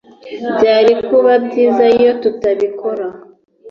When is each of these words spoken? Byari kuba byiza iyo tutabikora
Byari 0.55 0.93
kuba 1.07 1.31
byiza 1.45 1.83
iyo 1.97 2.11
tutabikora 2.21 3.05